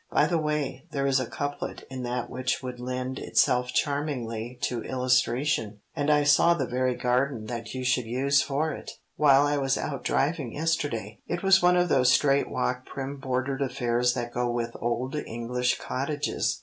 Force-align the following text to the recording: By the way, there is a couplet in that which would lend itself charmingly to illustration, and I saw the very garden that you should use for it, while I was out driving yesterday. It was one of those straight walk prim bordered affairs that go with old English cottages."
By 0.11 0.25
the 0.25 0.39
way, 0.39 0.87
there 0.89 1.05
is 1.05 1.19
a 1.19 1.27
couplet 1.27 1.85
in 1.91 2.01
that 2.01 2.27
which 2.27 2.63
would 2.63 2.79
lend 2.79 3.19
itself 3.19 3.67
charmingly 3.71 4.57
to 4.63 4.81
illustration, 4.81 5.81
and 5.95 6.09
I 6.09 6.23
saw 6.23 6.55
the 6.55 6.65
very 6.65 6.95
garden 6.95 7.45
that 7.45 7.75
you 7.75 7.83
should 7.83 8.07
use 8.07 8.41
for 8.41 8.71
it, 8.71 8.89
while 9.15 9.43
I 9.45 9.57
was 9.59 9.77
out 9.77 10.03
driving 10.03 10.53
yesterday. 10.53 11.19
It 11.27 11.43
was 11.43 11.61
one 11.61 11.77
of 11.77 11.87
those 11.87 12.11
straight 12.11 12.49
walk 12.49 12.87
prim 12.87 13.17
bordered 13.17 13.61
affairs 13.61 14.15
that 14.15 14.33
go 14.33 14.49
with 14.49 14.75
old 14.81 15.13
English 15.15 15.77
cottages." 15.77 16.59